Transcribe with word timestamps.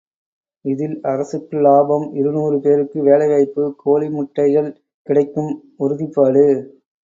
இதில் 0.65 0.95
அரசுக்கு 1.03 1.57
இலாபம், 1.57 2.07
இருநூறு 2.13 2.57
பேருக்கு 2.59 2.99
வேலைவாய்ப்பு, 3.03 3.75
கோழி 3.77 4.09
முட்டைகள் 4.09 4.71
கிடைக்கும் 5.07 5.51
உறுதிப்பாடு. 5.77 6.45